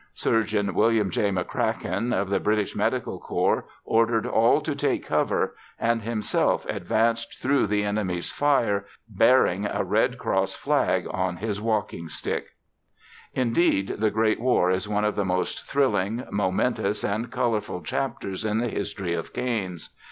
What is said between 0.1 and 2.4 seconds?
Surgeon William J. McCracken of the